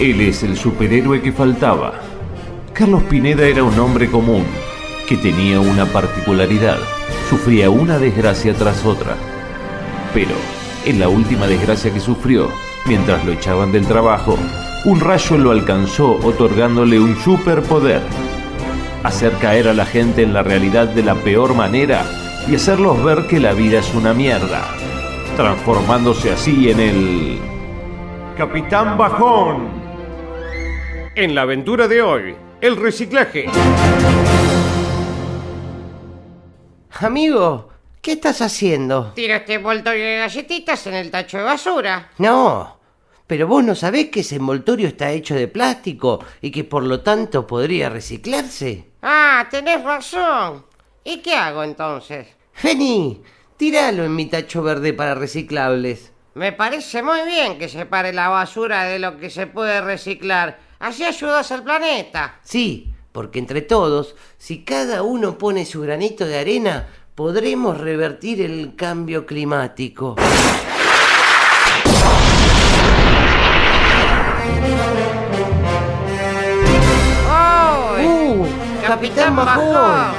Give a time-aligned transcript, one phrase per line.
[0.00, 1.92] Él es el superhéroe que faltaba.
[2.72, 4.44] Carlos Pineda era un hombre común,
[5.08, 6.78] que tenía una particularidad.
[7.30, 9.14] Sufría una desgracia tras otra.
[10.12, 10.34] Pero,
[10.84, 12.50] en la última desgracia que sufrió,
[12.86, 14.36] mientras lo echaban del trabajo,
[14.84, 18.02] un rayo lo alcanzó otorgándole un superpoder.
[19.04, 22.04] Hacer caer a la gente en la realidad de la peor manera
[22.48, 24.66] y hacerlos ver que la vida es una mierda,
[25.36, 27.38] transformándose así en el...
[28.36, 29.83] Capitán Bajón.
[31.16, 33.46] En la aventura de hoy, el reciclaje.
[36.90, 37.68] Amigo,
[38.02, 39.12] ¿qué estás haciendo?
[39.14, 42.10] Tira este envoltorio de galletitas en el tacho de basura.
[42.18, 42.80] No,
[43.28, 47.00] pero vos no sabés que ese envoltorio está hecho de plástico y que por lo
[47.02, 48.90] tanto podría reciclarse.
[49.00, 50.66] Ah, tenés razón.
[51.04, 52.26] ¿Y qué hago entonces?
[52.60, 53.22] Vení,
[53.56, 56.10] tíralo en mi tacho verde para reciclables.
[56.34, 60.58] Me parece muy bien que separe la basura de lo que se puede reciclar.
[60.84, 62.40] Así ayudas al planeta.
[62.42, 68.76] Sí, porque entre todos, si cada uno pone su granito de arena, podremos revertir el
[68.76, 70.16] cambio climático.
[77.98, 78.46] ¡Uh!
[78.86, 80.12] ¡Capitán Bajón!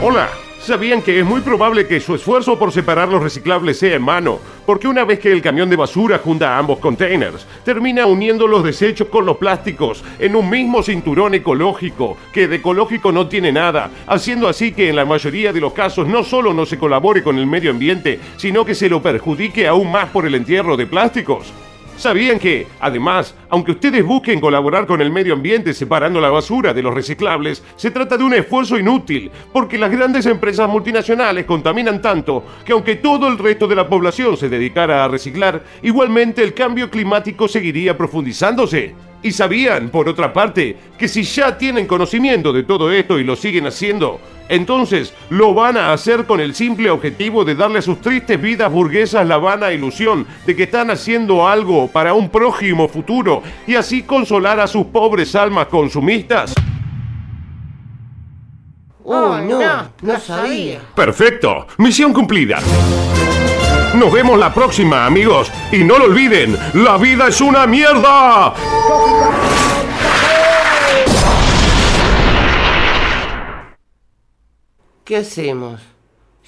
[0.00, 0.43] Hola.
[0.64, 4.38] ¿Sabían que es muy probable que su esfuerzo por separar los reciclables sea en vano?
[4.64, 9.08] Porque una vez que el camión de basura junta ambos containers, termina uniendo los desechos
[9.08, 14.48] con los plásticos en un mismo cinturón ecológico, que de ecológico no tiene nada, haciendo
[14.48, 17.46] así que en la mayoría de los casos no solo no se colabore con el
[17.46, 21.52] medio ambiente, sino que se lo perjudique aún más por el entierro de plásticos.
[21.96, 26.82] ¿Sabían que, además, aunque ustedes busquen colaborar con el medio ambiente separando la basura de
[26.82, 32.44] los reciclables, se trata de un esfuerzo inútil, porque las grandes empresas multinacionales contaminan tanto
[32.64, 36.90] que aunque todo el resto de la población se dedicara a reciclar, igualmente el cambio
[36.90, 38.94] climático seguiría profundizándose?
[39.24, 43.36] ¿Y sabían, por otra parte, que si ya tienen conocimiento de todo esto y lo
[43.36, 48.02] siguen haciendo, entonces lo van a hacer con el simple objetivo de darle a sus
[48.02, 53.42] tristes vidas burguesas la vana ilusión de que están haciendo algo para un próximo futuro
[53.66, 56.52] y así consolar a sus pobres almas consumistas?
[59.04, 60.80] ¡Oh, No, no sabía.
[60.94, 62.58] Perfecto, misión cumplida.
[63.94, 65.52] Nos vemos la próxima, amigos.
[65.70, 68.52] Y no lo olviden, la vida es una mierda.
[75.04, 75.80] ¿Qué hacemos?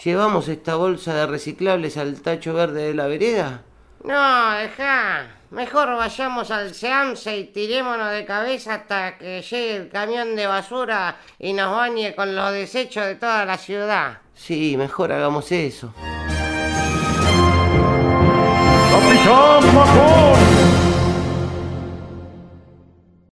[0.03, 3.63] ¿Llevamos esta bolsa de reciclables al tacho verde de la vereda?
[4.03, 5.29] No, deja.
[5.51, 11.19] Mejor vayamos al Seamse y tirémonos de cabeza hasta que llegue el camión de basura
[11.39, 14.19] y nos bañe con los desechos de toda la ciudad.
[14.35, 15.95] Sí, mejor hagamos eso.